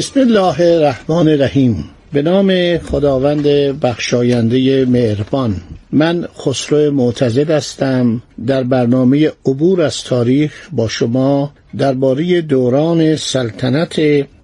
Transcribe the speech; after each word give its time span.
بسم 0.00 0.20
الله 0.20 0.60
الرحمن 0.60 1.28
الرحیم. 1.28 1.84
به 2.12 2.22
نام 2.22 2.78
خداوند 2.78 3.46
بخشاینده 3.80 4.84
مهربان. 4.84 5.56
من 5.92 6.28
خسرو 6.38 6.92
معتزد 6.92 7.50
هستم. 7.50 8.22
در 8.46 8.62
برنامه 8.62 9.32
عبور 9.46 9.82
از 9.82 10.04
تاریخ 10.04 10.68
با 10.72 10.88
شما 10.88 11.52
درباره 11.78 12.40
دوران 12.40 13.16
سلطنت 13.16 14.00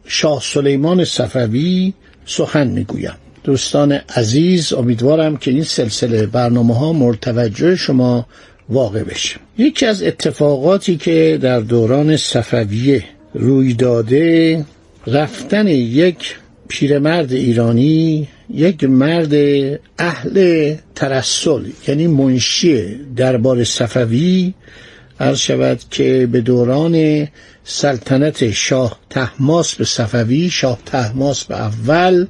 شاه 0.06 0.40
سلیمان 0.42 1.04
صفوی 1.04 1.92
سخن 2.26 2.66
می‌گویم. 2.66 3.14
دوستان 3.44 3.92
عزیز 3.92 4.72
امیدوارم 4.72 5.36
که 5.36 5.50
این 5.50 5.62
سلسله 5.62 6.26
برنامه 6.26 6.74
ها 6.74 6.92
مرتوجه 6.92 7.76
شما 7.76 8.26
واقع 8.68 9.02
بشه. 9.02 9.36
یکی 9.58 9.86
از 9.86 10.02
اتفاقاتی 10.02 10.96
که 10.96 11.38
در 11.42 11.60
دوران 11.60 12.16
صفویه 12.16 13.04
روی 13.34 13.74
داده 13.74 14.64
رفتن 15.06 15.66
یک 15.68 16.36
پیرمرد 16.68 17.32
ایرانی 17.32 18.28
یک 18.54 18.84
مرد 18.84 19.34
اهل 19.98 20.74
ترسل 20.94 21.64
یعنی 21.88 22.06
منشی 22.06 22.94
دربار 23.16 23.64
صفوی 23.64 24.54
عرض 25.20 25.38
شود 25.38 25.80
که 25.90 26.28
به 26.32 26.40
دوران 26.40 27.26
سلطنت 27.64 28.50
شاه 28.50 28.98
تحماس 29.10 29.74
به 29.74 29.84
صفوی 29.84 30.50
شاه 30.50 30.78
تحماس 30.86 31.44
به 31.44 31.54
اول 31.54 32.26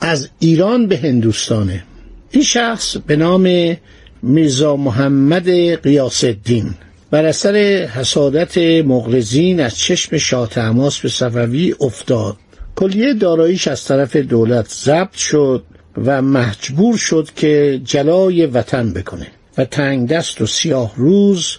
از 0.00 0.28
ایران 0.38 0.86
به 0.86 0.96
هندوستانه. 0.96 1.84
این 2.30 2.42
شخص 2.42 2.96
به 2.96 3.16
نام 3.16 3.76
میرزا 4.22 4.76
محمد 4.76 5.50
قیاس 5.82 6.24
الدین. 6.24 6.74
بر 7.10 7.24
اثر 7.24 7.56
حسادت 7.94 8.58
مغرزین 8.84 9.60
از 9.60 9.78
چشم 9.78 10.18
شاه 10.18 10.48
تحماس 10.48 10.98
به 11.00 11.08
صفوی 11.08 11.74
افتاد. 11.80 12.36
کلیه 12.76 13.14
داراییش 13.14 13.68
از 13.68 13.84
طرف 13.84 14.16
دولت 14.16 14.68
ضبط 14.68 15.14
شد 15.14 15.64
و 16.04 16.22
مجبور 16.22 16.96
شد 16.96 17.28
که 17.36 17.80
جلای 17.84 18.46
وطن 18.46 18.92
بکنه 18.92 19.26
و 19.58 19.64
تنگ 19.64 20.08
دست 20.08 20.40
و 20.40 20.46
سیاه 20.46 20.92
روز 20.96 21.56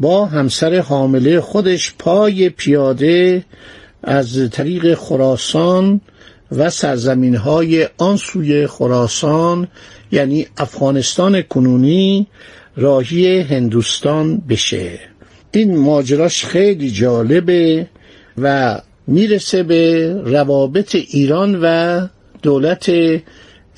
با 0.00 0.26
همسر 0.26 0.78
حامله 0.78 1.40
خودش 1.40 1.94
پای 1.98 2.48
پیاده 2.48 3.44
از 4.02 4.50
طریق 4.50 4.94
خراسان 4.94 6.00
و 6.52 6.70
سرزمین 6.70 7.36
های 7.36 7.88
آن 7.98 8.16
سوی 8.16 8.66
خراسان 8.66 9.68
یعنی 10.12 10.46
افغانستان 10.56 11.42
کنونی 11.42 12.26
راهی 12.80 13.40
هندوستان 13.40 14.42
بشه. 14.48 14.98
این 15.52 15.76
ماجراش 15.76 16.44
خیلی 16.44 16.90
جالبه 16.90 17.86
و 18.38 18.78
می‌رسه 19.06 19.62
به 19.62 20.12
روابط 20.24 20.94
ایران 20.94 21.58
و 21.62 22.06
دولت 22.42 22.92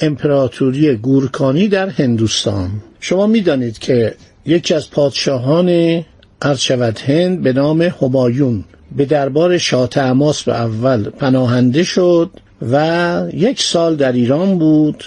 امپراتوری 0.01 0.97
گورکانی 0.97 1.69
در 1.69 1.89
هندوستان. 1.89 2.71
شما 3.01 3.27
می‌دانید 3.27 3.79
که 3.79 4.15
یکی 4.47 4.75
از 4.75 4.91
پادشاهان 4.91 5.69
عرض 6.43 6.59
شود 6.59 6.99
هند 6.99 7.43
به 7.43 7.53
نام 7.53 7.83
همایون 7.83 8.65
به 8.97 9.05
دربار 9.05 9.59
شاه 9.59 9.89
تماس 9.89 10.43
به 10.43 10.55
اول 10.55 11.11
پناهنده 11.11 11.85
شد 11.85 12.31
و 12.73 13.27
یک 13.35 13.63
سال 13.63 13.97
در 13.97 14.13
ایران 14.13 14.59
بود 14.59 15.05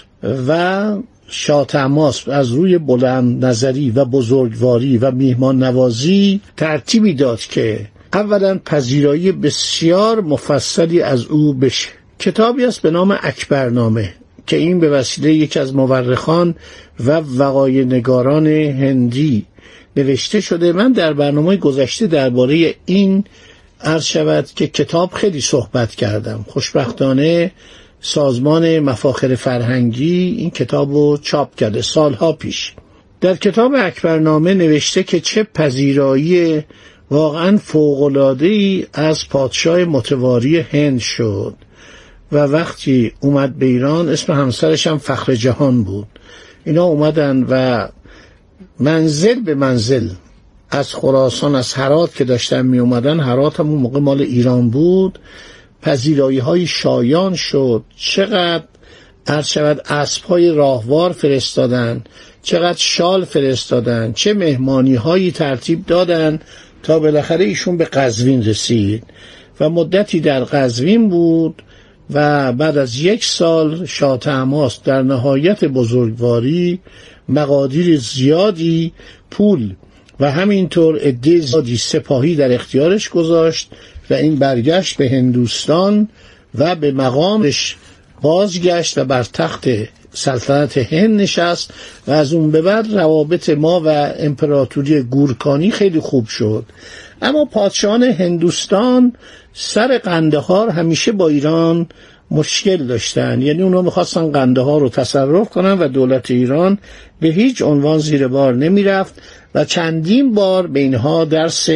و 0.47 0.91
شاه 1.27 1.65
تماس 1.65 2.27
از 2.27 2.51
روی 2.51 2.77
بلند 2.77 3.45
نظری 3.45 3.89
و 3.91 4.05
بزرگواری 4.05 4.97
و 4.97 5.11
میهمان 5.11 5.63
نوازی 5.63 6.41
ترتیبی 6.57 7.13
داد 7.13 7.39
که 7.39 7.87
اولا 8.13 8.59
پذیرایی 8.65 9.31
بسیار 9.31 10.21
مفصلی 10.21 11.01
از 11.01 11.25
او 11.25 11.53
بشه. 11.53 11.89
کتابی 12.19 12.65
است 12.65 12.81
به 12.81 12.91
نام 12.91 13.17
اکبرنامه 13.21 14.13
که 14.47 14.57
این 14.57 14.79
به 14.79 14.89
وسیله 14.89 15.33
یکی 15.33 15.59
از 15.59 15.75
مورخان 15.75 16.55
و 17.05 17.11
وقای 17.37 17.85
نگاران 17.85 18.47
هندی 18.47 19.45
نوشته 19.97 20.41
شده. 20.41 20.73
من 20.73 20.91
در 20.91 21.13
برنامه 21.13 21.57
گذشته 21.57 22.07
درباره 22.07 22.75
این 22.85 23.23
عرض 23.81 24.03
شود 24.03 24.45
که 24.55 24.67
کتاب 24.67 25.13
خیلی 25.13 25.41
صحبت 25.41 25.95
کردم. 25.95 26.45
خوشبختانه 26.47 27.51
سازمان 28.07 28.79
مفاخر 28.79 29.35
فرهنگی 29.35 30.35
این 30.37 30.49
کتاب 30.49 30.93
رو 30.93 31.17
چاپ 31.17 31.55
کرده 31.55 31.81
سالها 31.81 32.33
پیش. 32.33 32.73
در 33.21 33.35
کتاب 33.35 33.71
اکبرنامه 33.77 34.53
نوشته 34.53 35.03
که 35.03 35.19
چه 35.19 35.43
پذیرایی 35.43 36.63
واقعا 37.11 37.59
ای 38.39 38.85
از 38.93 39.29
پادشاه 39.29 39.85
متواری 39.85 40.59
هند 40.59 40.99
شد 40.99 41.55
و 42.31 42.37
وقتی 42.37 43.11
اومد 43.19 43.55
به 43.55 43.65
ایران 43.65 44.09
اسم 44.09 44.33
همسرش 44.33 44.87
هم 44.87 44.97
فخر 44.97 45.35
جهان 45.35 45.83
بود. 45.83 46.07
اینا 46.65 46.83
اومدن 46.83 47.45
و 47.49 47.87
منزل 48.79 49.39
به 49.39 49.55
منزل 49.55 50.09
از 50.69 50.93
خراسان 50.93 51.55
از 51.55 51.73
هرات 51.73 52.15
که 52.15 52.23
داشتن 52.23 52.65
می 52.65 52.79
اومدن 52.79 53.19
هرات 53.19 53.59
هم 53.59 53.69
اون 53.69 53.79
موقع 53.79 53.99
مال 53.99 54.21
ایران 54.21 54.69
بود. 54.69 55.19
پذیرایی 55.85 56.39
های 56.39 56.67
شایان 56.67 57.35
شد. 57.35 57.83
چقدر 57.95 58.63
عرض 59.27 59.47
شود 59.47 59.81
اسب 59.85 60.23
های 60.23 60.51
راهوار 60.51 61.11
فرستادن 61.11 62.03
چقدر 62.43 62.77
شال 62.77 63.25
فرستادن 63.25 64.13
چه 64.13 64.33
مهمانی 64.33 64.95
هایی 64.95 65.31
ترتیب 65.31 65.85
دادن 65.85 66.39
تا 66.83 66.99
بالاخره 66.99 67.45
ایشون 67.45 67.77
به 67.77 67.85
قزوین 67.85 68.45
رسید. 68.45 69.03
و 69.59 69.69
مدتی 69.69 70.19
در 70.19 70.43
قزوین 70.43 71.09
بود 71.09 71.61
و 72.13 72.53
بعد 72.53 72.77
از 72.77 72.99
یک 72.99 73.25
سال 73.25 73.85
شاه 73.85 74.17
در 74.83 75.01
نهایت 75.01 75.65
بزرگواری 75.65 76.79
مقادیر 77.29 77.99
زیادی 77.99 78.93
پول 79.31 79.75
و 80.19 80.31
همینطور 80.31 80.99
عده 80.99 81.39
زیادی 81.39 81.77
سپاهی 81.77 82.35
در 82.35 82.53
اختیارش 82.53 83.09
گذاشت 83.09 83.69
و 84.09 84.13
این 84.13 84.35
برگشت 84.35 84.97
به 84.97 85.09
هندوستان 85.09 86.09
و 86.55 86.75
به 86.75 86.91
مقامش 86.91 87.75
بازگشت 88.21 88.97
و 88.97 89.05
بر 89.05 89.23
تخت 89.23 89.67
سلطنت 90.13 90.77
هند 90.77 91.21
نشست 91.21 91.73
و 92.07 92.11
از 92.11 92.33
اون 92.33 92.51
به 92.51 92.61
بعد 92.61 92.93
روابط 92.93 93.49
ما 93.49 93.81
و 93.85 94.13
امپراتوری 94.19 95.01
گورکانی 95.01 95.71
خیلی 95.71 95.99
خوب 95.99 96.27
شد. 96.27 96.65
اما 97.21 97.45
پادشاهان 97.45 98.03
هندوستان 98.03 99.13
سر 99.53 99.97
قندهار 99.97 100.69
همیشه 100.69 101.11
با 101.11 101.27
ایران 101.27 101.87
مشکل 102.31 102.87
داشتن. 102.87 103.41
یعنی 103.41 103.61
اونا 103.61 103.81
می‌خواستن 103.81 104.31
قنده 104.31 104.61
ها 104.61 104.77
رو 104.77 104.89
تصرف 104.89 105.49
کنن 105.49 105.79
و 105.79 105.87
دولت 105.87 106.31
ایران 106.31 106.77
به 107.19 107.27
هیچ 107.27 107.61
عنوان 107.61 107.99
زیر 107.99 108.27
بار 108.27 108.55
نمی‌رفت 108.55 109.21
و 109.55 109.65
چندین 109.65 110.33
بار 110.33 110.67
به 110.67 110.79
اینها 110.79 111.25
درس 111.25 111.69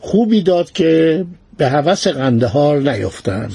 خوبی 0.00 0.42
داد 0.42 0.72
که 0.72 1.24
به 1.56 1.68
هوس 1.68 2.08
قندهار 2.08 2.78
نیفتند. 2.80 3.52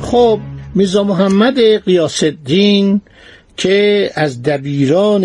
خب 0.00 0.40
میرزا 0.74 1.04
محمد 1.04 1.84
قیاس 1.84 2.22
الدین 2.22 3.00
که 3.56 4.10
از 4.14 4.42
دبیران 4.42 5.24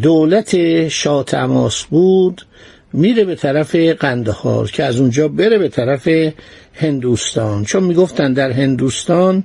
دولت 0.00 0.88
شاه 0.88 1.24
تماس 1.24 1.84
بود 1.84 2.46
میره 2.92 3.24
به 3.24 3.34
طرف 3.34 3.74
قندهار 3.74 4.70
که 4.70 4.84
از 4.84 5.00
اونجا 5.00 5.28
بره 5.28 5.58
به 5.58 5.68
طرف 5.68 6.08
هندوستان. 6.74 7.64
چون 7.64 7.82
می‌گفتن 7.82 8.32
در 8.32 8.50
هندوستان 8.50 9.44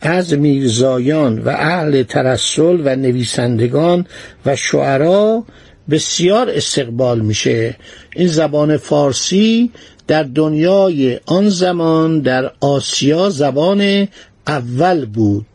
از 0.00 0.34
میرزایان 0.34 1.38
و 1.38 1.48
اهل 1.48 2.02
ترسل 2.02 2.80
و 2.84 2.96
نویسندگان 2.96 4.06
و 4.46 4.56
شعرا 4.56 5.44
بسیار 5.90 6.50
استقبال 6.50 7.20
میشه. 7.20 7.76
این 8.16 8.28
زبان 8.28 8.76
فارسی 8.76 9.70
در 10.06 10.22
دنیای 10.22 11.20
آن 11.26 11.48
زمان 11.48 12.20
در 12.20 12.50
آسیا 12.60 13.30
زبان 13.30 14.08
اول 14.46 15.04
بود. 15.04 15.46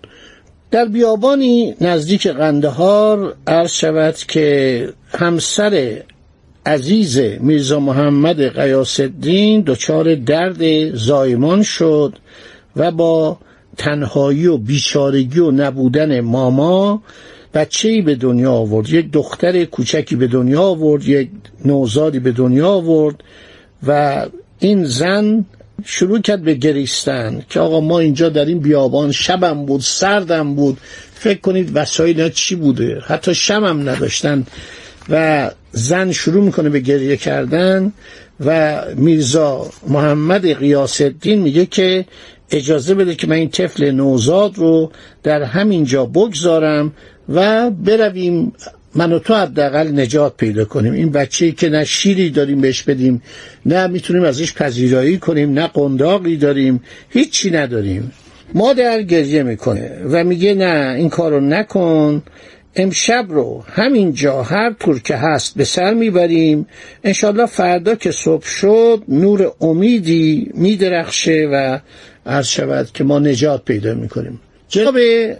در 0.71 0.85
بیابانی 0.85 1.75
نزدیک 1.81 2.27
قندهار 2.27 3.35
عرض 3.47 3.71
شود 3.71 4.15
که 4.15 4.89
همسر 5.09 6.01
عزیز 6.65 7.17
میرزا 7.39 7.79
محمد 7.79 8.41
قیاس 8.41 8.99
الدین 8.99 9.63
دچار 9.67 10.15
درد 10.15 10.95
زایمان 10.95 11.63
شد 11.63 12.13
و 12.75 12.91
با 12.91 13.37
تنهایی 13.77 14.47
و 14.47 14.57
بیچارگی 14.57 15.39
و 15.39 15.51
نبودن 15.51 16.19
ماما 16.19 17.01
بچه 17.53 18.01
به 18.01 18.15
دنیا 18.15 18.51
آورد. 18.51 18.89
یک 18.89 19.11
دختر 19.11 19.65
کوچکی 19.65 20.15
به 20.15 20.27
دنیا 20.27 20.61
آورد 20.61 21.07
یک 21.07 21.29
نوزادی 21.65 22.19
به 22.19 22.31
دنیا 22.31 22.69
آورد 22.69 23.23
و 23.87 24.25
این 24.59 24.85
زن 24.85 25.45
شروع 25.85 26.21
کرد 26.21 26.41
به 26.41 26.53
گریستن 26.53 27.41
که 27.49 27.59
آقا 27.59 27.79
ما 27.79 27.99
اینجا 27.99 28.29
در 28.29 28.45
این 28.45 28.59
بیابان 28.59 29.11
شبم 29.11 29.65
بود 29.65 29.81
سردم 29.81 30.55
بود. 30.55 30.77
فکر 31.13 31.39
کنید 31.39 31.71
وسایل 31.73 32.29
چی 32.29 32.55
بوده؟ 32.55 33.01
حتی 33.05 33.35
شمم 33.35 33.89
نداشتن. 33.89 34.45
و 35.09 35.51
زن 35.71 36.11
شروع 36.11 36.43
می‌کنه 36.43 36.69
به 36.69 36.79
گریه 36.79 37.17
کردن 37.17 37.93
و 38.45 38.81
میرزا 38.95 39.69
محمد 39.87 40.53
قیاس 40.53 41.01
الدین 41.01 41.41
میگه 41.41 41.65
که 41.65 42.05
اجازه 42.51 42.95
بده 42.95 43.15
که 43.15 43.27
من 43.27 43.35
این 43.35 43.49
طفل 43.49 43.91
نوزاد 43.91 44.57
رو 44.57 44.91
در 45.23 45.43
همین 45.43 45.83
جا 45.83 46.05
بگذارم 46.05 46.93
و 47.29 47.69
برویم 47.71 48.53
من 48.97 49.13
و 49.13 49.19
تو 49.19 49.35
حداقل 49.35 49.99
نجات 49.99 50.37
پیدا 50.37 50.65
کنیم. 50.65 50.93
این 50.93 51.11
بچه 51.11 51.51
که 51.51 51.69
نه 51.69 51.83
شیری 51.83 52.29
داریم 52.29 52.61
بهش 52.61 52.83
بدیم 52.83 53.21
نه 53.65 53.87
می‌تونیم 53.87 54.23
ازش 54.23 54.53
پذیرایی 54.53 55.17
کنیم 55.17 55.53
نه 55.53 55.67
قنداقی 55.67 56.37
داریم 56.37 56.83
هیچی 57.09 57.51
نداریم. 57.51 58.11
مادر 58.53 59.01
گریه 59.01 59.43
می‌کنه 59.43 60.01
و 60.11 60.23
میگه 60.23 60.53
نه 60.53 60.95
این 60.97 61.09
کارو 61.09 61.39
نکن. 61.39 62.23
امشب 62.75 63.25
رو 63.29 63.63
همینجا 63.67 64.43
هر 64.43 64.73
طور 64.79 64.99
که 64.99 65.15
هست 65.15 65.57
به 65.57 65.63
سر 65.63 65.93
می‌بریم. 65.93 66.67
انشالله 67.03 67.45
فردا 67.45 67.95
که 67.95 68.11
صبح 68.11 68.45
شد 68.45 69.03
نور 69.07 69.51
امیدی 69.61 70.51
میدرخشه 70.53 71.49
و 71.51 71.79
عرض 72.25 72.47
شود 72.47 72.91
که 72.93 73.03
ما 73.03 73.19
نجات 73.19 73.65
پیدا 73.65 73.93
می‌کنیم. 73.93 74.39
جناب 74.69 74.95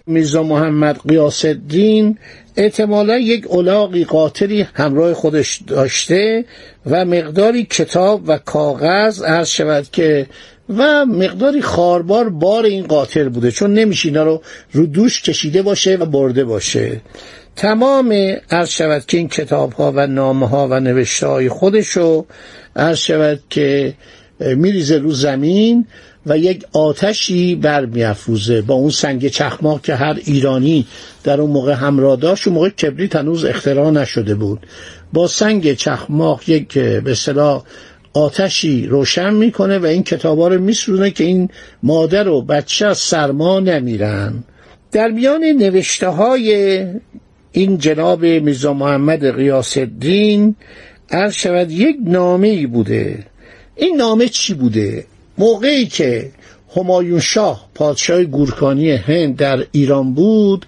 میرزا 0.08 0.44
محمد 0.44 1.00
قیاس 1.08 1.46
الدین 1.46 2.18
احتمالا 2.56 3.18
یک 3.18 3.48
اولاقی 3.48 4.06
قاطری 4.06 4.62
همراه 4.74 5.14
خودش 5.14 5.62
داشته 5.68 6.46
و 6.86 7.06
مقداری 7.06 7.64
کتاب 7.64 8.22
و 8.28 8.38
کاغذ 8.38 9.24
عرض 9.24 9.50
شود 9.50 9.88
که 9.92 10.28
و 10.70 11.06
مقداری 11.06 11.62
خاربار 11.62 12.30
بار 12.30 12.66
این 12.66 12.88
قاطر 12.88 13.30
بوده 13.30 13.52
چون 13.52 13.74
نمیشه 13.74 14.10
اینا 14.10 14.24
رو 14.24 14.42
رو 14.72 14.86
دوش 14.86 15.22
کشیده 15.22 15.62
باشه 15.62 15.96
و 15.96 16.06
برده 16.06 16.46
باشه. 16.46 17.02
تمام 17.56 18.14
عرض 18.52 18.70
شود 18.70 19.06
که 19.06 19.18
این 19.18 19.28
کتاب 19.28 19.74
ها 19.74 19.94
و 19.96 20.08
نامه 20.08 20.48
ها 20.50 20.68
و 20.68 20.80
نوشته 20.80 21.28
های 21.28 21.50
خودشو 21.50 22.26
عرض 22.76 22.98
شود 22.98 23.40
که 23.50 23.94
میریزه 24.40 24.98
رو 24.98 25.12
زمین 25.12 25.86
و 26.28 26.38
یک 26.38 26.66
آتشی 26.74 27.56
برمیافروزه 27.56 28.62
با 28.62 28.74
اون 28.74 28.90
سنگ 28.90 29.28
چخماق 29.28 29.82
که 29.82 29.96
هر 29.96 30.18
ایرانی 30.26 30.88
در 31.24 31.42
اون 31.42 31.52
موقع 31.52 31.74
همراه 31.74 32.16
داشت 32.16 32.48
اون 32.48 32.56
موقع 32.56 32.70
کبریت 32.70 33.16
هنوز 33.16 33.46
اختراع 33.46 33.92
نشده 33.92 34.36
بود. 34.36 34.60
با 35.14 35.28
سنگ 35.28 35.74
چخماق 35.74 36.50
یک 36.50 36.78
به 36.78 37.12
اصطلاح 37.12 37.64
آتشی 38.14 38.88
روشن 38.88 39.34
می‌کنه 39.34 39.78
و 39.78 39.86
این 39.86 40.04
کتابا 40.04 40.48
رو 40.48 40.62
میسرونه 40.62 41.12
که 41.12 41.24
این 41.24 41.50
مادر 41.84 42.28
و 42.28 42.42
بچه 42.42 42.86
از 42.86 42.98
سرما 42.98 43.60
نمیرن. 43.60 44.44
در 44.92 45.08
میان 45.08 45.44
نوشته 45.44 46.08
های 46.08 46.86
این 47.52 47.78
جناب 47.78 48.26
میرزا 48.26 48.74
محمد 48.74 49.36
قیاس 49.36 49.78
الدین 49.78 50.56
شود 51.32 51.72
یک 51.72 51.98
نامه 52.04 52.48
ای 52.48 52.66
بوده. 52.66 53.26
این 53.76 53.96
نامه 53.98 54.28
چی 54.28 54.54
بوده؟ 54.54 55.06
موقعی 55.38 55.86
که 55.86 56.32
همایون 56.76 57.20
شاه 57.20 57.70
پادشاه 57.76 58.24
گورکانی 58.24 58.92
هند 58.92 59.36
در 59.36 59.66
ایران 59.72 60.14
بود 60.14 60.66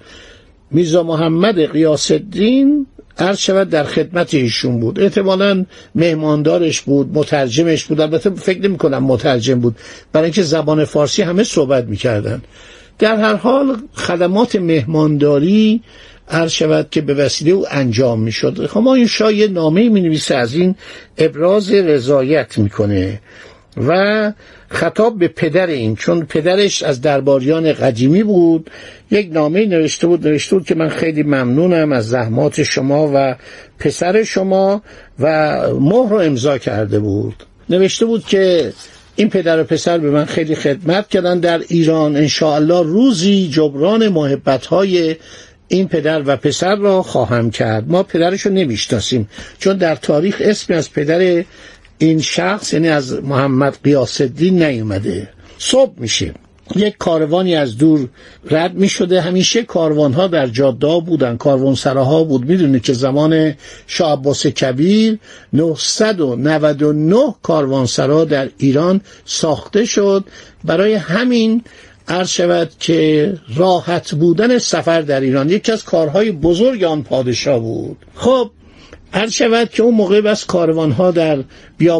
میرزا 0.72 1.04
محمد 1.04 1.72
قیاس 1.72 2.12
الدین 2.12 2.86
عرض 3.18 3.38
شود 3.38 3.70
در 3.70 3.84
خدمت 3.84 4.34
ایشون 4.34 4.80
بود. 4.80 5.00
احتمالا 5.00 5.66
مهماندارش 5.96 6.82
بود 6.82 7.18
مترجمش 7.18 7.86
بود. 7.86 8.02
البته 8.02 8.30
فکر 8.30 8.62
نمی 8.62 8.78
کنم 8.78 9.04
مترجم 9.04 9.60
بود. 9.60 9.76
برای 10.14 10.26
اینکه 10.26 10.42
زبان 10.42 10.86
فارسی 10.86 11.22
همه 11.22 11.44
صحبت 11.44 11.86
می‌کردن. 11.86 12.42
در 13.00 13.16
هر 13.16 13.36
حال 13.36 13.78
خدمات 13.94 14.56
مهمانداری 14.56 15.82
عرض 16.30 16.52
شود 16.52 16.88
که 16.92 17.02
به 17.02 17.14
وسیله 17.14 17.52
او 17.52 17.66
انجام 17.72 18.20
می 18.20 18.32
شد 18.32 18.70
همایون 18.76 19.08
شاه 19.08 19.34
یه 19.34 19.48
نامه 19.48 19.90
می 19.90 20.02
نویسه 20.02 20.36
از 20.36 20.54
این 20.54 20.76
ابراز 21.18 21.72
رضایت 21.72 22.58
می‌کنه 22.58 23.22
و 23.88 24.34
خطاب 24.70 25.20
به 25.20 25.28
پدر 25.28 25.68
این 25.68 25.96
چون 25.96 26.26
پدرش 26.26 26.84
از 26.84 27.02
درباریان 27.02 27.74
قدیمی 27.74 28.24
بود 28.24 28.70
یک 29.12 29.30
نامه 29.34 29.66
نوشته 29.66 30.08
بود 30.08 30.28
نوشته 30.28 30.56
بود 30.56 30.66
که 30.66 30.76
من 30.76 30.90
خیلی 30.90 31.24
ممنونم 31.24 31.92
از 31.92 32.10
زحمات 32.10 32.64
شما 32.64 33.12
و 33.14 33.36
پسر 33.80 34.24
شما 34.24 34.82
و 35.20 35.58
مهر 35.74 36.10
رو 36.10 36.18
امضا 36.18 36.58
کرده 36.58 37.00
بود. 37.00 37.44
نوشته 37.70 38.06
بود 38.06 38.26
که 38.26 38.74
این 39.16 39.30
پدر 39.30 39.62
و 39.62 39.64
پسر 39.64 39.98
به 39.98 40.10
من 40.10 40.26
خیلی 40.26 40.56
خدمت 40.56 41.08
کردن 41.08 41.40
در 41.40 41.62
ایران. 41.68 42.16
انشاءالله 42.16 42.84
روزی 42.84 43.50
جبران 43.50 44.08
محبت 44.08 44.66
های 44.66 45.16
این 45.68 45.88
پدر 45.88 46.22
و 46.26 46.38
پسر 46.38 46.76
را 46.76 47.04
خواهم 47.04 47.52
کرد. 47.52 47.88
ما 47.88 48.04
پدرش 48.04 48.42
رو 48.42 48.52
نمی‌شناسیم 48.52 49.30
چون 49.60 49.78
در 49.78 49.96
تاریخ 49.96 50.42
اسمی 50.46 50.76
از 50.76 50.94
پدر 50.94 51.44
این 52.02 52.22
شخص 52.22 52.74
یعنی 52.74 52.90
از 52.90 53.14
محمد 53.24 53.78
قیاس 53.84 54.22
الدین 54.22 54.64
نیومده. 54.64 55.30
صبح 55.58 55.94
میشه. 55.98 56.34
یک 56.76 56.98
کاروانی 56.98 57.56
از 57.56 57.78
دور 57.78 58.08
رد 58.52 58.74
می 58.74 58.90
شده 58.90 59.22
همیشه 59.22 59.64
کاروان 59.64 60.14
ها 60.14 60.28
در 60.28 60.48
جاده 60.48 61.00
بودن. 61.00 61.38
کاروان 61.38 61.76
سراها 61.76 62.24
بود. 62.24 62.46
می‌دونید 62.46 62.84
که 62.84 62.94
زمان 62.94 63.54
شاه 63.88 64.12
عباس 64.12 64.48
کبیر 64.48 65.20
999 65.54 67.36
کاروانسرا 67.42 68.26
در 68.26 68.50
ایران 68.58 69.02
ساخته 69.26 69.86
شد. 69.86 70.24
برای 70.64 70.94
همین 70.94 71.64
عرض 72.08 72.30
شود 72.30 72.72
که 72.80 73.34
راحت 73.56 74.16
بودن 74.16 74.58
سفر 74.58 75.02
در 75.02 75.22
ایران 75.22 75.50
یکی 75.50 75.72
از 75.72 75.84
کارهای 75.84 76.32
بزرگ 76.32 76.84
آن 76.84 77.04
پادشاه 77.04 77.60
بود. 77.60 77.98
خب 78.16 78.52
هر 79.12 79.30
شود 79.30 79.70
که 79.70 79.84
اون 79.84 79.94
موقع 79.94 80.22
بس 80.22 80.46
ها 80.98 81.12
در 81.12 81.44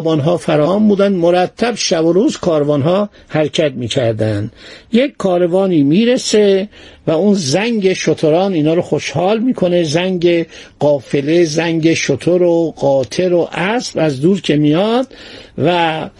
ها 0.04 0.36
فراهم 0.36 0.88
بودن 0.88 1.12
مرتب 1.12 1.74
شب 1.74 2.04
و 2.04 2.12
روز 2.12 2.36
ها 2.36 3.10
حرکت 3.28 3.72
می‌کردن 3.72 4.50
یک 4.92 5.16
کاروانی 5.18 5.82
می‌رسه 5.82 6.68
و 7.06 7.10
اون 7.10 7.34
زنگ 7.34 7.92
شتران 7.92 8.52
اینا 8.52 8.74
رو 8.74 8.82
خوشحال 8.82 9.38
می‌کنه 9.38 9.84
زنگ 9.84 10.46
قافله 10.78 11.44
زنگ 11.44 11.94
شتر 11.94 12.42
و 12.42 12.74
قاطر 12.76 13.32
و 13.32 13.48
اسب 13.52 13.98
از 13.98 14.20
دور 14.20 14.40
که 14.40 14.56
میاد 14.56 15.14
و 15.58 16.10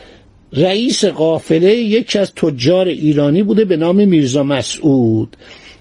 رئیس 0.53 1.05
قافله 1.05 1.75
یکی 1.75 2.19
از 2.19 2.35
تجار 2.35 2.87
ایرانی 2.89 3.43
بوده 3.43 3.65
به 3.65 3.77
نام 3.77 4.09
میرزا 4.09 4.43
مسعود. 4.43 5.37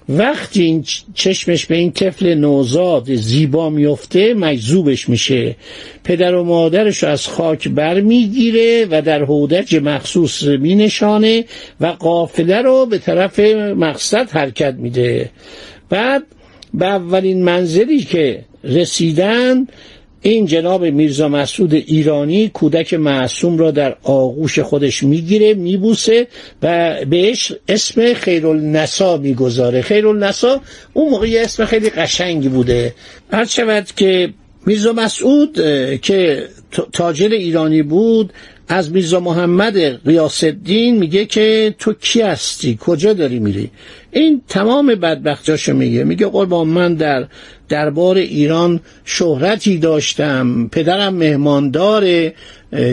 وقتی 0.10 0.63
این 0.63 0.86
چشمش 1.13 1.66
به 1.66 1.75
این 1.75 1.92
طفل 1.92 2.34
نوزاد 2.34 3.16
زیبا 3.16 3.70
میفته 3.70 4.34
مجذوبش 4.34 5.10
میشه. 5.10 5.56
پدر 6.04 6.36
و 6.36 6.44
مادرش 6.44 7.04
از 7.04 7.28
خاک 7.28 7.68
بر 7.68 8.01
می‌گیره 8.01 8.88
و 8.92 9.01
در 9.01 9.22
هودج 9.22 9.75
مخصوص 9.75 10.44
مینشانه 10.44 11.46
و 11.82 11.88
قافله 11.88 12.62
رو 12.62 12.86
به 12.86 12.98
طرف 12.98 13.39
مقصد 13.39 14.30
حرکت 14.30 14.74
میده. 14.74 15.30
بعد 15.89 16.24
به 16.74 16.86
اولین 16.86 17.44
منزلی 17.44 18.04
که 18.04 18.44
رسیدن 18.63 19.68
این 20.22 20.46
جناب 20.46 20.86
میرزا 20.86 21.28
مسعود 21.28 21.74
ایرانی 21.74 22.50
کودک 22.50 22.94
معصوم 22.94 23.58
را 23.58 23.72
در 23.72 23.96
آغوش 24.04 24.60
خودش 24.60 25.04
می‌گیره 25.04 25.54
میبوسه 25.54 26.28
و 26.62 26.96
بهش 27.10 27.54
اسم 27.68 28.14
خیرالنسا 28.14 29.18
می‌گذاره. 29.18 29.82
خیرالنسا 29.82 30.62
اون 30.94 31.10
موقع 31.10 31.30
یه 31.30 31.42
اسم 31.42 31.66
خیلی 31.66 31.90
قشنگی 31.90 32.50
بوده. 32.50 32.94
هر 33.32 33.46
که 33.96 34.34
میرزا 34.66 34.94
مسعود 34.94 35.54
که 36.02 36.44
تاجر 36.94 37.30
ایرانی 37.30 37.82
بود 37.84 38.34
از 38.68 38.92
میرزا 38.92 39.20
محمد 39.20 40.06
قیاس 40.06 40.44
الدین 40.44 40.98
میگه 40.98 41.26
که 41.26 41.76
تو 41.80 41.94
کی 41.94 42.22
هستی؟ 42.22 42.78
کجا 42.82 43.14
داری 43.14 43.40
میری؟ 43.40 43.70
این 44.12 44.42
تمام 44.48 44.96
بدبختاشو 44.96 45.74
میگه. 45.74 46.04
میگه 46.04 46.28
قربان 46.28 46.68
من 46.68 46.94
در 46.94 47.28
دربار 47.70 48.18
ایران 48.18 48.80
شهرتی 49.06 49.78
داشتم. 49.78 50.68
پدرم 50.68 51.13
مهماندار 51.13 52.32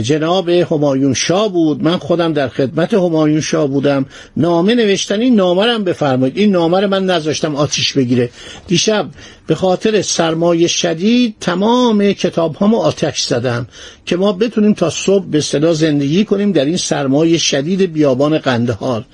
جناب 0.02 0.48
همایون 0.48 1.14
شاه 1.14 1.52
بود. 1.52 1.82
من 1.82 1.96
خودم 1.96 2.32
در 2.32 2.48
خدمت 2.48 2.94
همایون 2.94 3.40
شاه 3.40 3.66
بودم. 3.66 4.06
نامه 4.36 4.74
نوشتن 4.74 5.20
این 5.20 5.34
نامه 5.34 5.66
رو 5.66 5.78
بفرمایید. 5.78 6.36
این 6.36 6.50
نامه 6.50 6.80
رو 6.80 6.88
من 6.88 7.04
نذاشتم 7.04 7.56
آتیش 7.56 7.92
بگیره. 7.92 8.30
دیشب 8.66 9.06
به 9.46 9.54
خاطر 9.54 10.02
سرمایه 10.02 10.68
شدید 10.68 11.36
تمام 11.40 12.12
کتاب 12.12 12.54
هامو 12.54 12.76
آتش 12.76 13.22
زدم 13.22 13.66
که 14.06 14.16
ما 14.16 14.32
بتونیم 14.32 14.74
تا 14.74 14.90
صبح 14.90 15.24
به 15.26 15.40
صدا 15.40 15.72
زندگی 15.72 16.24
کنیم 16.24 16.52
در 16.52 16.64
این 16.64 16.76
سرمایه 16.76 17.38
شدید 17.38 17.92
بیابان 17.92 18.38
قندهار. 18.38 19.04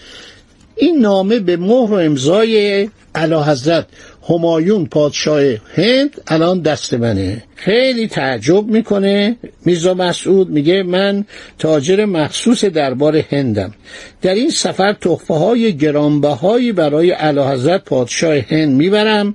این 0.77 0.99
نامه 1.01 1.39
به 1.39 1.57
مهر 1.57 1.93
و 1.93 1.95
امضای 1.95 2.89
علا 3.15 3.45
حضرت 3.45 3.87
همایون 4.29 4.87
پادشاه 4.87 5.43
هند 5.75 6.21
الان 6.27 6.61
دست 6.61 6.95
منه. 6.95 7.43
خیلی 7.57 8.09
تعجب 8.09 8.67
می‌کنه. 8.67 9.37
میرزا 9.65 9.95
مسعود 9.95 10.51
میگه 10.51 10.83
من 10.83 11.25
تاجر 11.59 12.05
مخصوص 12.05 12.65
دربار 12.65 13.17
هندم. 13.17 13.75
در 14.23 14.35
این 14.35 14.51
سفر 14.51 14.93
تحفه 14.93 15.35
های 15.35 15.77
گرانبهایی 15.77 16.73
برای 16.73 17.11
علا 17.11 17.51
حضرت 17.51 17.85
پادشاه 17.85 18.37
هند 18.37 18.77
می‌برم 18.77 19.35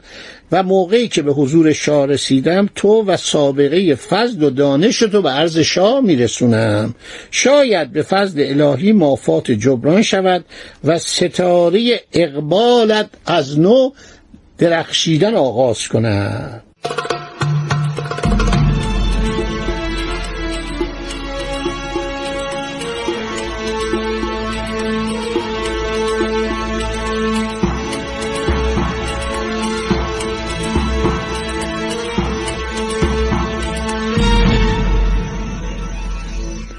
و 0.51 0.63
موقعی 0.63 1.07
که 1.07 1.21
به 1.21 1.33
حضور 1.33 1.73
شاه 1.73 2.05
رسیدم 2.05 2.69
تو 2.75 3.03
و 3.03 3.17
سابقه 3.17 3.95
فضل 3.95 4.43
و 4.43 4.49
دانش 4.49 4.99
تو 4.99 5.21
به 5.21 5.29
عرض 5.29 5.57
شاه 5.57 6.01
میرسونم. 6.01 6.95
شاید 7.31 7.91
به 7.91 8.01
فضل 8.01 8.61
الهی 8.61 8.91
مافات 8.91 9.51
جبران 9.51 10.01
شود 10.01 10.45
و 10.83 10.99
ستاره 10.99 12.01
اقبالت 12.13 13.09
از 13.25 13.59
نو 13.59 13.91
درخشیدن 14.57 15.35
آغاز 15.35 15.87
کند 15.87 16.63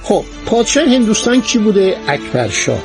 خب 0.03 0.25
پادشاه 0.47 0.85
هندوستان 0.85 1.41
کی 1.41 1.59
بوده؟ 1.59 1.97
اکبرشاه 2.09 2.83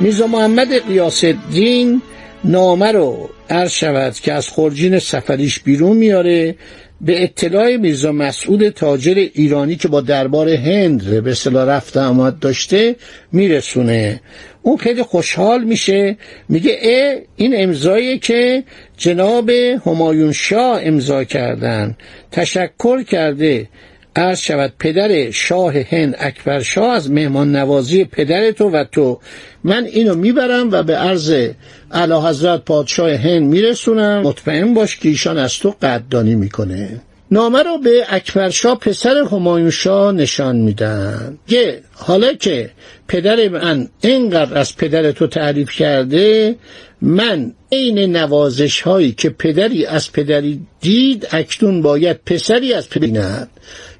میرزا 0.00 0.26
محمد 0.26 0.86
قیاس 0.86 1.24
الدین 1.24 2.02
نامه 2.44 2.92
رو 2.92 3.30
عرض 3.50 3.70
شود 3.70 4.14
که 4.14 4.32
از 4.32 4.48
خورجین 4.48 4.98
سفریش 4.98 5.60
بیرون 5.60 5.96
میاره 5.96 6.54
به 7.00 7.22
اطلاع 7.22 7.76
میرزا 7.76 8.12
مسعود 8.12 8.68
تاجر 8.68 9.14
ایرانی 9.14 9.76
که 9.76 9.88
با 9.88 10.00
دربار 10.00 10.48
هند 10.48 11.22
به 11.24 11.30
اصطلاح 11.30 11.64
رفته 11.68 12.00
آمد 12.00 12.38
داشته 12.38 12.96
میرسونه. 13.32 14.20
اون 14.62 14.76
خیلی 14.76 15.02
خوشحال 15.02 15.64
میشه. 15.64 16.16
میگه 16.48 16.78
اه 16.82 17.20
این 17.36 17.54
امضایی 17.56 18.18
که 18.18 18.64
جناب 18.96 19.50
همایون 19.86 20.32
شاه 20.32 20.80
امضا 20.82 21.24
کردن. 21.24 21.96
تشکر 22.32 23.02
کرده. 23.02 23.68
عرض 24.16 24.38
شود 24.38 24.72
پدر 24.78 25.30
شاه 25.30 25.72
هند 25.78 26.16
اکبر 26.18 26.62
شاه 26.62 26.94
از 26.94 27.10
مهمان 27.10 27.56
نوازی 27.56 28.04
پدر 28.04 28.50
تو 28.50 28.70
و 28.70 28.84
تو. 28.92 29.20
من 29.64 29.84
اینو 29.84 30.14
می‌برم 30.14 30.68
و 30.72 30.82
به 30.82 30.96
عرض 30.96 31.48
اعلی 31.90 32.14
حضرت 32.14 32.64
پادشاه 32.64 33.10
هند 33.10 33.42
میرسونم. 33.42 34.22
مطمئن 34.22 34.74
باش 34.74 34.96
که 34.96 35.08
ایشان 35.08 35.38
از 35.38 35.58
تو 35.58 35.74
قدردانی 35.82 36.34
می‌کنه. 36.34 37.00
نامه 37.30 37.62
رو 37.62 37.78
به 37.78 38.04
اکبرشاه 38.08 38.78
پسر 38.78 39.24
همایون 39.32 39.70
شاه 39.70 40.12
نشان 40.12 40.56
میدن. 40.56 41.38
که 41.46 41.80
حالا 41.92 42.32
که 42.32 42.70
پدر 43.08 43.48
من 43.48 43.88
اینقدر 44.00 44.58
از 44.58 44.76
پدر 44.76 45.12
تو 45.12 45.26
تعریف 45.26 45.70
کرده 45.70 46.56
من 47.02 47.52
عین 47.72 47.98
نوازش 47.98 48.80
هایی 48.80 49.12
که 49.12 49.30
پدری 49.30 49.86
از 49.86 50.12
پدری 50.12 50.60
دید 50.80 51.28
اکنون 51.32 51.82
باید 51.82 52.20
پسری 52.26 52.72
از 52.72 52.88
پدری 52.90 53.12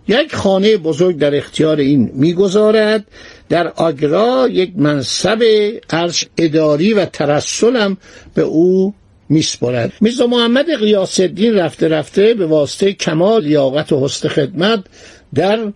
یک 0.09 0.35
خانه 0.35 0.77
بزرگ 0.77 1.19
در 1.19 1.35
اختیار 1.35 1.77
این 1.77 2.11
می‌گذارد. 2.15 3.05
در 3.49 3.69
آگرا 3.69 4.49
یک 4.51 4.73
منصب 4.77 5.43
عرش 5.91 6.27
اداری 6.39 6.93
و 6.93 7.05
ترسلم 7.05 7.97
به 8.35 8.43
او 8.43 8.95
میسپرد. 9.29 9.93
میرزا 10.01 10.27
محمد 10.27 10.75
قیاس 10.79 11.21
الدین 11.21 11.55
رفته 11.55 11.89
رفته 11.89 12.35
به 12.35 12.47
واسطه 12.47 12.93
کمال 12.93 13.45
لیاقت 13.45 13.93
و 13.93 14.05
حسن 14.05 14.29
خدمت 14.29 14.85
در 15.35 15.73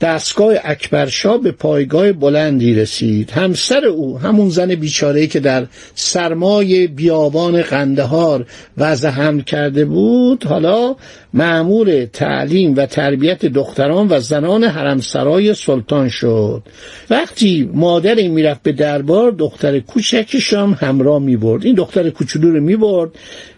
دستگاه 0.00 0.54
اکبرشاه 0.64 1.38
به 1.38 1.52
پایگاه 1.52 2.12
بلندی 2.12 2.74
رسید. 2.74 3.30
همسر 3.30 3.84
او 3.84 4.18
همون 4.18 4.48
زن 4.48 4.74
بیچاره‌ای 4.74 5.26
که 5.26 5.40
در 5.40 5.66
سرمای 5.94 6.86
بیابان 6.86 7.62
قندهار 7.62 8.46
وضع 8.78 9.08
حمل 9.08 9.40
کرده 9.40 9.84
بود 9.84 10.44
حالا 10.44 10.96
معمور 11.34 12.04
تعلیم 12.04 12.74
و 12.76 12.86
تربیت 12.86 13.46
دختران 13.46 14.08
و 14.10 14.20
زنان 14.20 14.64
حرمسرای 14.64 15.54
سلطان 15.54 16.08
شد. 16.08 16.62
وقتی 17.10 17.70
مادر 17.74 18.14
این 18.14 18.30
می‌رفت 18.30 18.62
به 18.62 18.72
دربار 18.72 19.30
دختر 19.30 19.80
کوچکش 19.80 20.52
هم 20.52 20.78
همراه 20.80 21.18
می‌برد. 21.18 21.64
این 21.64 21.74
دختر 21.74 22.10
کوچولو 22.10 22.52
رو 22.52 22.60
می‌برد. 22.60 23.10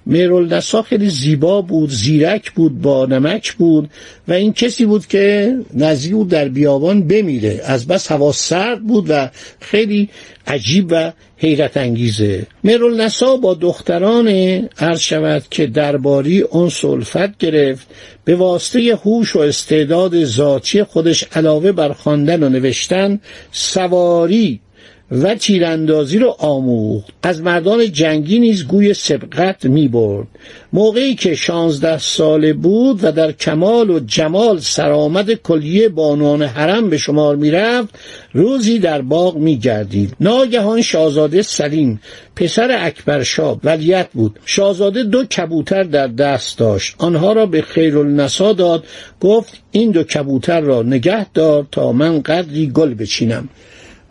نسا 0.07 0.83
خیلی 0.83 1.09
زیبا 1.09 1.63
بود 1.63 1.91
زیرک 1.91 2.51
بود 2.51 2.81
با 2.81 3.07
نمک 3.07 3.53
بود 3.53 3.91
و 4.29 4.33
این 4.33 4.53
کسی 4.53 4.85
بود 4.85 5.07
که 5.07 5.57
نزدیک 5.75 6.29
در 6.29 6.49
بیابان 6.49 7.07
بمیره. 7.07 7.61
از 7.65 7.87
بس 7.87 8.13
هوا 8.13 8.33
سرد 8.33 8.83
بود 8.83 9.07
و 9.09 9.31
خیلی 9.61 10.09
عجیب 10.47 10.87
و 10.91 11.13
حیرت 11.43 11.77
انگیزه. 11.77 12.47
نسا 12.97 13.37
با 13.37 13.55
دختران 13.55 14.29
عرض 14.79 15.01
شود 15.01 15.43
که 15.51 15.67
درباری 15.67 16.41
اون 16.41 16.69
سلفت 16.69 17.39
گرفت 17.39 17.87
به 18.25 18.35
واسطه 18.35 18.99
هوش 19.05 19.37
و 19.37 19.39
استعداد 19.39 20.25
ذاتی 20.25 20.83
خودش 20.83 21.25
علاوه 21.33 21.73
بر 21.73 21.93
خواندن 21.93 22.43
و 22.43 22.49
نوشتن 22.49 23.21
سواری 23.53 24.61
و 25.13 25.35
تیراندازی 25.35 26.19
رو 26.19 26.37
آموخت. 26.39 27.13
از 27.23 27.41
مردان 27.41 27.93
جنگی 27.93 28.39
نیز 28.39 28.67
گوی 28.67 28.95
سبقت 28.95 29.65
می 29.65 29.89
برد 29.89 30.27
موقعی 30.73 31.15
که 31.15 31.35
شانزده 31.35 31.99
ساله 31.99 32.53
بود 32.53 33.05
و 33.05 33.13
در 33.13 33.33
کمال 33.33 33.91
و 33.91 34.01
جمال 34.01 34.59
سرآمد 34.59 35.33
کلیه 35.35 35.89
بانوان 35.89 36.43
حرم 36.43 36.91
به 36.91 36.99
شمار 36.99 37.37
می 37.37 37.51
رفت 37.51 37.89
روزی 38.33 38.79
در 38.79 39.03
باغ 39.03 39.37
می 39.37 39.59
گردید 39.59 40.17
ناگهان 40.21 40.83
شاهزاده 40.83 41.43
سلیم 41.43 42.01
پسر 42.37 42.77
اکبرشاه 42.81 43.61
ولیت 43.65 44.09
بود. 44.13 44.39
شاهزاده 44.45 45.03
دو 45.03 45.25
کبوتر 45.25 45.83
در 45.83 46.07
دست 46.07 46.59
داشت. 46.59 46.95
آنها 46.99 47.33
را 47.33 47.47
به 47.47 47.63
خیرالنسا 47.63 48.53
داد 48.53 48.85
گفت 49.21 49.53
این 49.71 49.91
دو 49.91 50.03
کبوتر 50.03 50.61
را 50.61 50.83
نگه 50.83 51.27
دار 51.33 51.67
تا 51.73 51.93
من 51.93 52.23
قدری 52.23 52.67
گل 52.67 52.95
بچینم. 52.95 53.49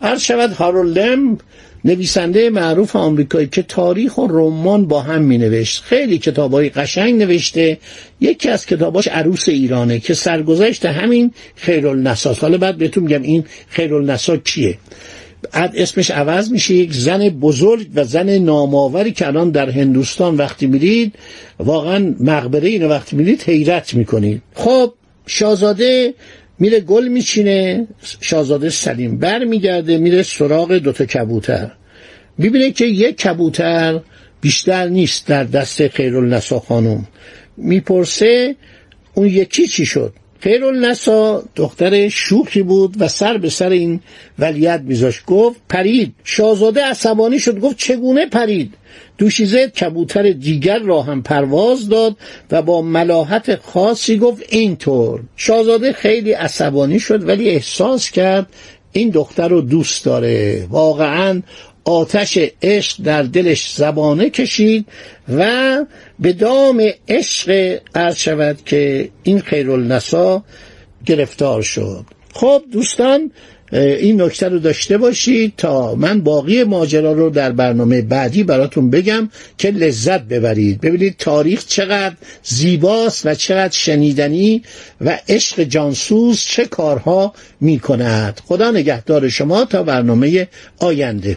عرض 0.02 0.20
شود 0.20 0.52
هارولم 0.52 1.38
نویسنده 1.84 2.50
معروف 2.50 2.96
آمریکایی 2.96 3.46
که 3.46 3.62
تاریخ 3.62 4.18
و 4.18 4.26
رمان 4.30 4.86
با 4.86 5.00
هم 5.00 5.22
می 5.22 5.38
نوشت 5.38 5.82
خیلی 5.82 6.20
های 6.36 6.68
قشنگ 6.68 7.22
نوشته. 7.22 7.78
یکی 8.20 8.48
از 8.48 8.66
کتاباش 8.66 9.08
عروس 9.08 9.48
ایرانه 9.48 9.98
که 9.98 10.14
سرگذشت 10.14 10.86
همین 10.86 11.32
خیرالنساست 11.54 12.42
حالا 12.42 12.58
بعد 12.58 12.78
بهتون 12.78 13.04
میگم 13.04 13.22
این 13.22 13.44
خیرالنسا 13.68 14.36
کیه. 14.36 14.78
بعد 15.52 15.76
اسمش 15.76 16.10
عوض 16.10 16.50
میشه. 16.50 16.74
یک 16.74 16.92
زن 16.92 17.28
بزرگ 17.28 17.86
و 17.94 18.04
زن 18.04 18.38
نامآوری 18.38 19.12
که 19.12 19.26
الان 19.26 19.50
در 19.50 19.70
هندوستان 19.70 20.36
وقتی 20.36 20.66
میرید 20.66 21.14
واقعا 21.58 22.14
مقبره 22.20 22.68
اینو 22.68 22.88
وقتی 22.88 23.16
میرید 23.16 23.42
حیرت 23.42 23.94
می‌کنید. 23.94 24.42
خب 24.54 24.92
شاهزاده 25.26 26.14
میره 26.62 26.80
گل 26.80 27.08
میچینه 27.08 27.86
شاهزاده 28.20 28.70
سلیم 28.70 29.18
بر 29.18 29.44
میگرده 29.44 29.98
میره 29.98 30.22
سراغ 30.22 30.78
دوتا 30.78 31.04
کبوتر. 31.04 31.70
می‌بینه 32.38 32.70
که 32.70 32.84
یک 32.86 33.16
کبوتر 33.16 34.00
بیشتر 34.40 34.88
نیست 34.88 35.26
در 35.26 35.44
دست 35.44 35.88
خیرالنسا 35.88 36.60
خانم. 36.60 37.06
می‌پرسه 37.56 38.56
اون 39.14 39.26
یکی 39.26 39.66
چی 39.66 39.86
شد؟ 39.86 40.12
خیرالنسا 40.42 41.42
دختر 41.56 42.08
شوخی 42.08 42.62
بود 42.62 42.94
و 42.98 43.08
سر 43.08 43.38
به 43.38 43.50
سر 43.50 43.70
این 43.70 44.00
ولیت 44.38 44.80
میذاشت. 44.80 45.24
گفت 45.26 45.60
پرید. 45.68 46.14
شاهزاده 46.24 46.84
عصبانی 46.84 47.38
شد. 47.38 47.60
گفت 47.60 47.76
چگونه 47.76 48.26
پرید؟ 48.26 48.74
دوشیزه 49.18 49.68
کبوتر 49.68 50.22
دیگر 50.22 50.78
را 50.78 51.02
هم 51.02 51.22
پرواز 51.22 51.88
داد 51.88 52.16
و 52.50 52.62
با 52.62 52.82
ملاحت 52.82 53.56
خاصی 53.56 54.18
گفت 54.18 54.42
اینطور. 54.48 55.20
شاهزاده 55.36 55.92
خیلی 55.92 56.32
عصبانی 56.32 57.00
شد 57.00 57.28
ولی 57.28 57.50
احساس 57.50 58.10
کرد 58.10 58.46
این 58.92 59.10
دختر 59.10 59.48
رو 59.48 59.60
دوست 59.60 60.04
داره. 60.04 60.66
واقعا 60.70 61.42
آتش 61.84 62.38
عشق 62.62 63.02
در 63.02 63.22
دلش 63.22 63.74
زبانه 63.74 64.30
کشید 64.30 64.86
و 65.36 65.76
به 66.18 66.32
دام 66.32 66.90
عشق 67.08 67.78
عرض 67.94 68.16
شود 68.16 68.58
که 68.64 69.08
این 69.22 69.40
خیرالنسا 69.40 70.44
گرفتار 71.06 71.62
شد. 71.62 72.04
خب 72.34 72.62
دوستان 72.72 73.30
این 73.72 74.22
نکته 74.22 74.48
رو 74.48 74.58
داشته 74.58 74.98
باشید 74.98 75.52
تا 75.56 75.94
من 75.94 76.20
باقی 76.20 76.64
ماجرا 76.64 77.12
رو 77.12 77.30
در 77.30 77.52
برنامه 77.52 78.02
بعدی 78.02 78.44
براتون 78.44 78.90
بگم 78.90 79.28
که 79.58 79.70
لذت 79.70 80.20
ببرید. 80.20 80.80
ببینید 80.80 81.16
تاریخ 81.18 81.66
چقدر 81.66 82.14
زیباست 82.42 83.26
و 83.26 83.34
چقدر 83.34 83.72
شنیدنی 83.72 84.62
و 85.00 85.18
عشق 85.28 85.62
جانسوز 85.62 86.40
چه 86.40 86.64
کارها 86.64 87.34
می 87.60 87.78
کند 87.78 88.40
خدا 88.44 88.70
نگهدار 88.70 89.28
شما 89.28 89.64
تا 89.64 89.82
برنامه 89.82 90.48
آینده. 90.78 91.36